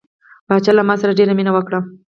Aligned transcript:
پاچا 0.47 0.71
له 0.77 0.83
ما 0.87 0.95
سره 1.01 1.17
ډیره 1.19 1.33
مینه 1.37 1.51
وکړه. 1.53 1.79